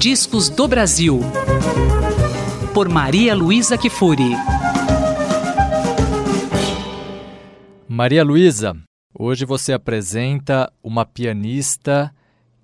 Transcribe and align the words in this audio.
Discos 0.00 0.48
do 0.48 0.68
Brasil. 0.68 1.18
Por 2.72 2.88
Maria 2.88 3.34
Luísa 3.34 3.76
Kifuri. 3.76 4.30
Maria 7.88 8.22
Luísa, 8.22 8.76
hoje 9.18 9.44
você 9.44 9.72
apresenta 9.72 10.72
uma 10.84 11.04
pianista 11.04 12.12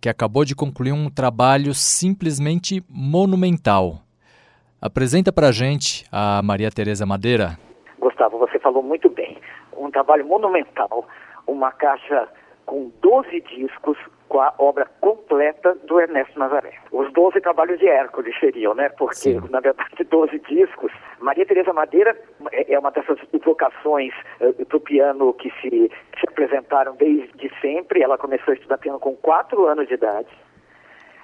que 0.00 0.08
acabou 0.08 0.44
de 0.44 0.56
concluir 0.56 0.90
um 0.90 1.08
trabalho 1.08 1.72
simplesmente 1.72 2.82
monumental. 2.88 4.00
Apresenta 4.82 5.32
para 5.32 5.48
a 5.48 5.52
gente 5.52 6.04
a 6.10 6.42
Maria 6.42 6.68
Tereza 6.68 7.06
Madeira. 7.06 7.56
Gustavo, 8.00 8.38
você 8.38 8.58
falou 8.58 8.82
muito 8.82 9.08
bem. 9.08 9.38
Um 9.76 9.88
trabalho 9.88 10.26
monumental, 10.26 11.06
uma 11.46 11.70
caixa 11.70 12.26
com 12.66 12.90
12 13.00 13.40
discos 13.56 13.96
com 14.30 14.40
a 14.40 14.54
obra 14.58 14.86
completa 15.00 15.74
do 15.86 16.00
Ernesto 16.00 16.38
Nazaré. 16.38 16.72
Os 16.92 17.12
12 17.12 17.40
trabalhos 17.40 17.80
de 17.80 17.88
Hércules 17.88 18.32
seriam, 18.38 18.74
né? 18.74 18.88
Porque, 18.90 19.16
Sim. 19.16 19.42
na 19.50 19.58
verdade, 19.58 20.04
12 20.04 20.38
discos. 20.48 20.92
Maria 21.18 21.44
Tereza 21.44 21.72
Madeira 21.72 22.16
é, 22.52 22.72
é 22.72 22.78
uma 22.78 22.92
dessas 22.92 23.18
vocações 23.44 24.14
uh, 24.40 24.64
para 24.64 24.76
o 24.76 24.80
piano 24.80 25.34
que 25.34 25.50
se, 25.60 25.90
se 25.90 26.28
apresentaram 26.28 26.94
desde 26.94 27.50
sempre. 27.60 28.02
Ela 28.02 28.16
começou 28.16 28.52
a 28.52 28.54
estudar 28.54 28.78
piano 28.78 29.00
com 29.00 29.16
4 29.16 29.66
anos 29.66 29.88
de 29.88 29.94
idade. 29.94 30.28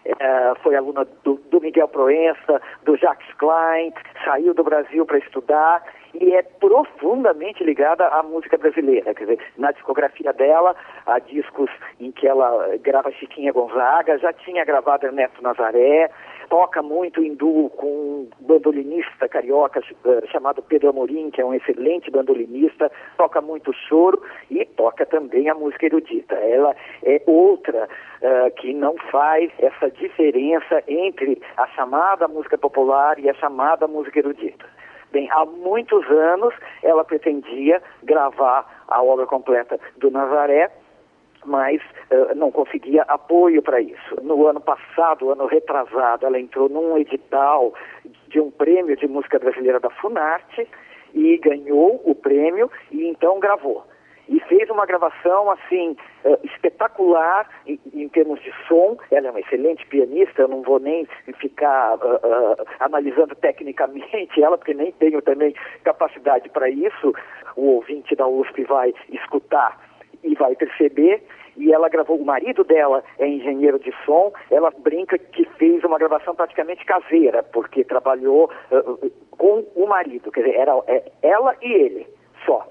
Uh, 0.05 0.61
foi 0.63 0.75
aluna 0.75 1.07
do, 1.23 1.35
do, 1.49 1.61
Miguel 1.61 1.89
Proença, 1.89 2.61
do 2.85 2.97
Jacques 2.97 3.33
Klein, 3.39 3.93
saiu 4.25 4.53
do 4.53 4.65
Brasil 4.65 5.07
para 5.07 5.19
estudar 5.19 5.83
e 6.15 6.35
é 6.35 6.43
profundamente 6.43 7.63
ligada 7.63 8.07
à 8.09 8.23
música 8.23 8.57
brasileira. 8.57 9.15
Quer 9.15 9.25
dizer, 9.25 9.39
na 9.57 9.73
discografia 9.73 10.33
dela, 10.33 10.75
há 11.07 11.19
discos 11.19 11.71
em 12.01 12.13
que 12.13 12.27
ela 12.27 12.77
grava 12.79 13.11
Chiquinha 13.13 13.53
Gonzaga, 13.53 14.19
já 14.19 14.33
tinha 14.33 14.65
gravado 14.65 15.07
Ernesto 15.07 15.43
Nazaré, 15.43 16.11
toca 16.49 16.83
muito 16.83 17.23
em 17.23 17.35
duo 17.35 17.71
com 17.71 17.87
um 17.87 18.29
bandolinista 18.41 19.29
carioca 19.29 19.81
uh, 19.81 20.27
chamado 20.31 20.63
Pedro 20.63 20.91
Amorim, 20.91 21.31
que 21.31 21.41
é 21.41 21.45
um 21.45 21.55
excelente 21.55 22.11
bandolinista, 22.11 22.91
toca 23.17 23.41
muito 23.41 23.73
choro 23.73 24.23
e 24.51 24.65
toca 24.65 25.05
também 25.07 25.49
a 25.49 25.55
música 25.55 25.87
erudita. 25.87 26.35
Ela 26.35 26.75
é 27.05 27.21
outra 27.27 27.89
uh, 27.89 28.51
que 28.57 28.73
não 28.73 28.97
faz 29.11 29.51
essa 29.59 29.91
diferença 29.91 30.83
entre 30.89 31.41
a 31.57 31.67
chamada 31.69 32.29
música 32.29 32.57
popular 32.57 33.19
e 33.19 33.29
a 33.29 33.35
chamada 33.35 33.87
música 33.87 34.19
erudita. 34.19 34.65
Bem, 35.13 35.29
há 35.31 35.45
muitos 35.45 36.05
anos 36.11 36.55
ela 36.83 37.05
pretendia 37.05 37.83
gravar 38.03 38.85
a 38.89 39.03
obra 39.03 39.27
completa 39.27 39.79
do 39.97 40.11
Nazaré, 40.11 40.71
mas 41.45 41.81
uh, 42.11 42.35
não 42.35 42.51
conseguia 42.51 43.03
apoio 43.03 43.63
para 43.63 43.81
isso. 43.81 44.17
No 44.23 44.47
ano 44.47 44.61
passado, 44.61 45.31
ano 45.31 45.47
retrasado, 45.47 46.27
ela 46.27 46.41
entrou 46.41 46.69
num 46.69 46.99
edital 46.99 47.73
de 48.29 48.41
um 48.41 48.51
prêmio 48.51 48.97
de 48.97 49.07
música 49.07 49.39
brasileira 49.39 49.79
da 49.79 49.91
Funarte 49.91 50.69
e 51.15 51.39
ganhou 51.39 52.01
o 52.05 52.15
prêmio 52.15 52.71
e 52.91 53.07
então 53.07 53.39
gravou 53.39 53.85
e 54.29 54.41
fez 54.41 54.69
uma 54.71 54.87
gravação 54.87 55.51
assim 55.51 55.97
uh, 56.25 56.39
espetacular 56.45 57.49
em, 57.67 57.79
em, 57.95 58.09
termos 58.09 58.41
de 58.43 58.53
som. 58.67 58.97
Ela 59.11 59.29
é 59.29 59.31
uma 59.31 59.41
excelente 59.41 59.87
pianista, 59.87 60.43
eu 60.43 60.49
não 60.49 60.63
vou 60.63 60.81
nem 60.81 61.07
ficar 61.39 61.97
uh, 61.97 62.17
uh, 62.17 62.67
analisando 62.81 63.35
tecnicamente 63.37 64.43
ela, 64.43 64.59
porque 64.59 64.75
nem 64.75 64.93
tenho 64.93 65.23
também 65.23 65.55
capacidade 65.85 66.49
para 66.49 66.69
isso. 66.69 67.15
O 67.57 67.77
ouvinte 67.77 68.15
da 68.17 68.27
USP 68.27 68.65
vai 68.65 68.93
escutar 69.11 69.81
e 70.23 70.35
vai 70.35 70.57
perceber. 70.57 71.23
E 71.57 71.73
ela 71.73 71.89
gravou, 71.89 72.19
o 72.19 72.25
marido 72.25 72.65
dela 72.65 73.03
é 73.19 73.27
engenheiro 73.27 73.79
de 73.79 73.91
som, 74.05 74.31
ela 74.51 74.71
brinca 74.71 75.17
que 75.17 75.47
fez 75.57 75.83
uma 75.85 75.99
gravação 75.99 76.35
praticamente 76.35 76.85
caseira, 76.85 77.43
porque 77.45 77.83
trabalhou 77.83 78.51
com 79.31 79.65
o 79.75 79.87
marido, 79.87 80.31
quer 80.31 80.43
dizer, 80.43 80.57
era 80.57 80.73
é, 80.87 81.11
ela 81.23 81.57
e 81.63 81.73
ele 81.73 82.07
só 82.45 82.69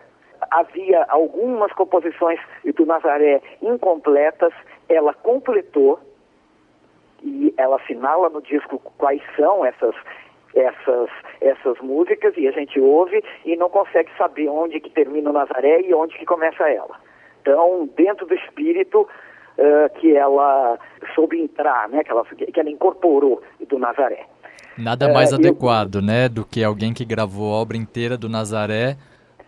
havia 0.60 1.06
algumas 1.10 1.72
composições 1.74 2.40
do 2.76 2.86
Nazaré 2.86 3.42
incompletas, 3.62 4.54
ela 4.88 5.14
completou 5.14 6.00
e 7.22 7.54
ela 7.58 7.78
assinala 7.78 8.30
no 8.30 8.42
disco 8.42 8.80
quais 8.98 9.22
são 9.36 9.66
essas 9.66 9.96
essas 10.56 11.10
essas 11.42 11.78
músicas 11.82 12.34
e 12.38 12.48
a 12.48 12.52
gente 12.52 12.80
ouve 12.80 13.22
e 13.44 13.58
não 13.58 13.70
consegue 13.70 14.10
saber 14.18 14.48
onde 14.48 14.80
que 14.80 14.90
termina 14.90 15.30
o 15.30 15.34
Nazaré 15.34 15.82
e 15.82 15.94
onde 15.94 16.18
que 16.18 16.26
começa 16.26 16.70
ela. 16.70 16.98
Então, 17.42 17.90
dentro 17.96 18.26
do 18.26 18.34
espírito 18.34 19.02
uh, 19.02 20.00
que 20.00 20.16
ela 20.16 20.80
soube 21.14 21.42
entrar, 21.42 21.90
né, 21.90 22.04
que 22.04 22.12
ela, 22.12 22.24
que 22.26 22.60
ela 22.60 22.70
incorporou 22.70 23.42
do 23.68 23.78
Nazaré. 23.78 24.26
Nada 24.78 25.12
mais 25.12 25.32
uh, 25.32 25.36
adequado, 25.36 25.96
eu... 25.96 26.02
né, 26.02 26.30
do 26.30 26.46
que 26.46 26.64
alguém 26.64 26.94
que 26.94 27.04
gravou 27.04 27.54
a 27.54 27.58
obra 27.58 27.76
inteira 27.76 28.18
do 28.18 28.30
Nazaré 28.30 28.98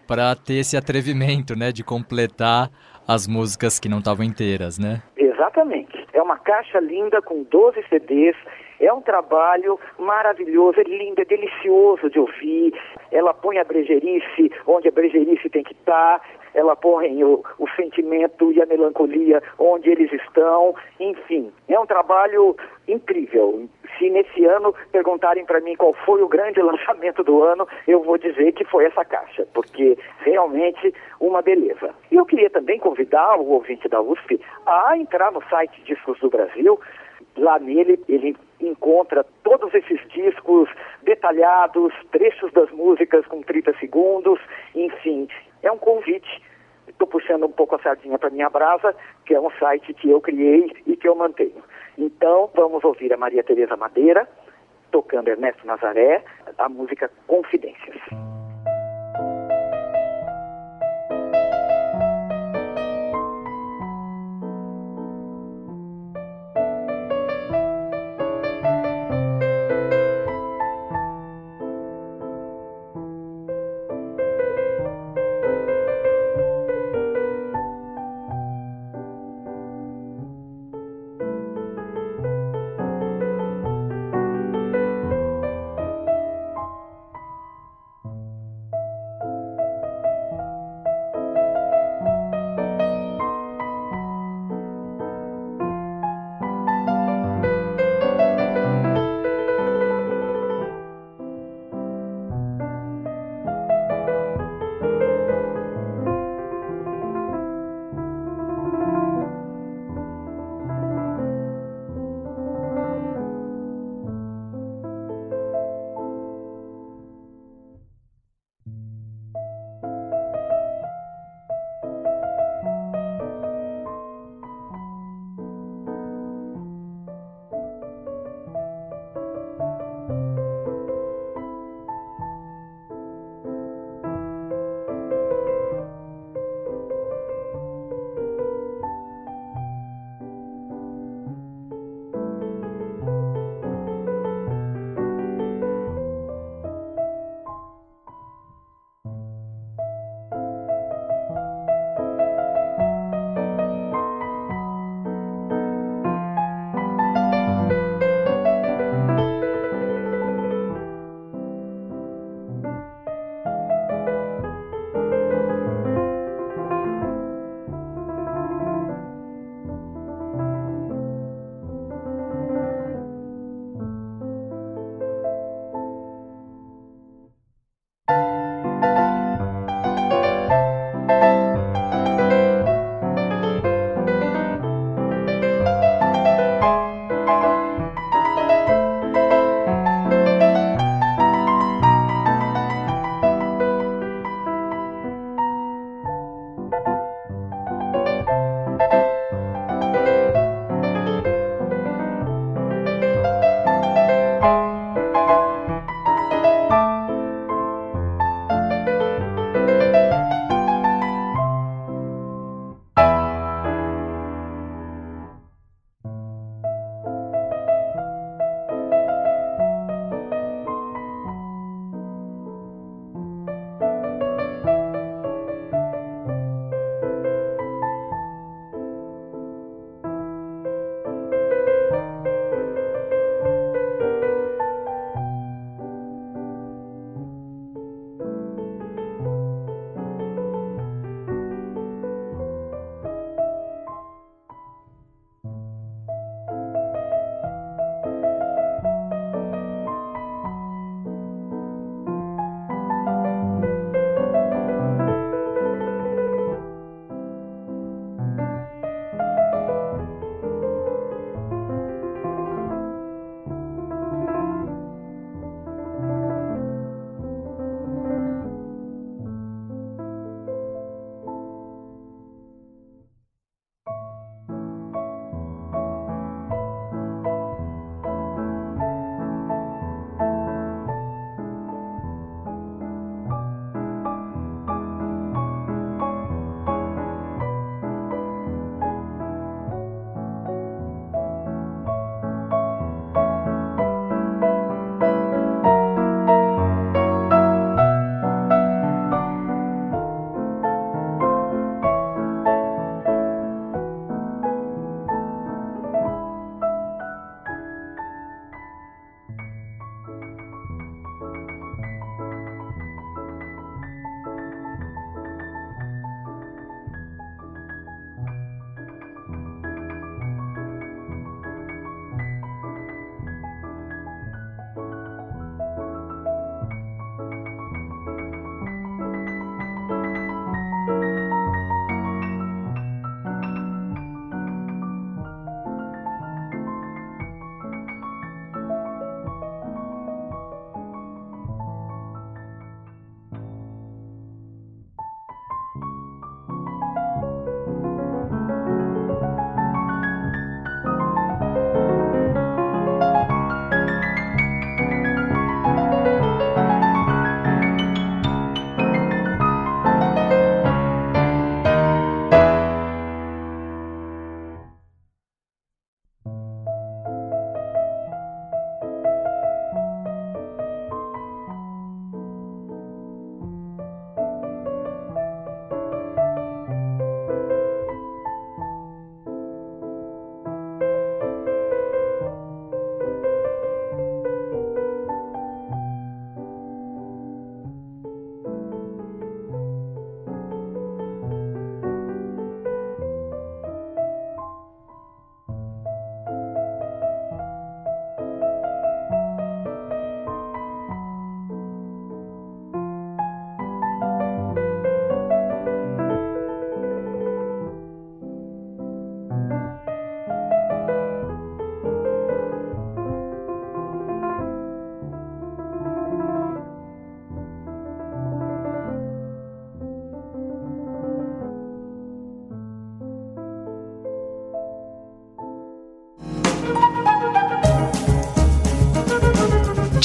para 0.07 0.33
ter 0.35 0.55
esse 0.55 0.77
atrevimento, 0.77 1.55
né, 1.55 1.71
de 1.71 1.83
completar 1.83 2.69
as 3.07 3.27
músicas 3.27 3.79
que 3.79 3.89
não 3.89 3.99
estavam 3.99 4.25
inteiras, 4.25 4.79
né? 4.79 5.01
Exatamente. 5.15 6.05
É 6.13 6.21
uma 6.21 6.37
caixa 6.37 6.79
linda 6.79 7.21
com 7.21 7.43
12 7.43 7.83
CDs. 7.89 8.35
É 8.79 8.91
um 8.93 9.01
trabalho 9.01 9.79
maravilhoso, 9.97 10.79
é 10.79 10.83
lindo, 10.83 11.21
é 11.21 11.25
delicioso 11.25 12.09
de 12.09 12.19
ouvir. 12.19 12.73
Ela 13.11 13.33
põe 13.33 13.57
a 13.57 13.63
brejerice 13.63 14.51
onde 14.65 14.87
a 14.87 14.91
brejerice 14.91 15.49
tem 15.49 15.63
que 15.63 15.73
estar, 15.73 16.21
ela 16.53 16.75
põe 16.75 17.23
o, 17.23 17.43
o 17.59 17.67
sentimento 17.75 18.51
e 18.51 18.61
a 18.61 18.65
melancolia 18.65 19.41
onde 19.57 19.89
eles 19.89 20.11
estão. 20.13 20.75
Enfim, 20.99 21.51
é 21.67 21.79
um 21.79 21.85
trabalho 21.85 22.55
incrível, 22.87 23.67
se 23.97 24.09
nesse 24.09 24.45
ano 24.45 24.73
perguntarem 24.91 25.45
para 25.45 25.59
mim 25.59 25.75
qual 25.75 25.93
foi 26.05 26.21
o 26.21 26.27
grande 26.27 26.61
lançamento 26.61 27.23
do 27.23 27.43
ano, 27.43 27.67
eu 27.87 28.03
vou 28.03 28.17
dizer 28.17 28.53
que 28.53 28.65
foi 28.65 28.85
essa 28.85 29.03
caixa, 29.03 29.47
porque 29.53 29.97
realmente 30.19 30.93
uma 31.19 31.41
beleza. 31.41 31.93
E 32.11 32.15
eu 32.15 32.25
queria 32.25 32.49
também 32.49 32.79
convidar 32.79 33.37
o 33.37 33.49
ouvinte 33.49 33.87
da 33.87 34.01
USP 34.01 34.39
a 34.65 34.97
entrar 34.97 35.31
no 35.31 35.43
site 35.49 35.81
Discos 35.83 36.19
do 36.19 36.29
Brasil. 36.29 36.79
Lá 37.35 37.59
nele 37.59 37.99
ele 38.07 38.35
encontra 38.67 39.25
todos 39.43 39.73
esses 39.73 39.99
discos 40.09 40.69
detalhados, 41.03 41.93
trechos 42.11 42.51
das 42.53 42.69
músicas 42.71 43.25
com 43.27 43.41
30 43.41 43.77
segundos, 43.79 44.39
enfim, 44.75 45.27
é 45.63 45.71
um 45.71 45.77
convite 45.77 46.41
estou 46.97 47.07
puxando 47.07 47.45
um 47.45 47.51
pouco 47.51 47.75
a 47.75 47.79
sardinha 47.79 48.17
para 48.17 48.31
minha 48.31 48.49
brasa, 48.49 48.95
que 49.25 49.35
é 49.35 49.39
um 49.39 49.51
site 49.51 49.93
que 49.93 50.09
eu 50.09 50.19
criei 50.19 50.71
e 50.85 50.97
que 50.97 51.07
eu 51.07 51.15
mantenho. 51.15 51.63
Então, 51.97 52.49
vamos 52.55 52.83
ouvir 52.83 53.13
a 53.13 53.17
Maria 53.17 53.43
Tereza 53.43 53.77
Madeira 53.77 54.27
tocando 54.91 55.27
Ernesto 55.27 55.67
Nazaré, 55.67 56.23
a 56.57 56.69
música 56.69 57.11
Confidências. 57.27 57.97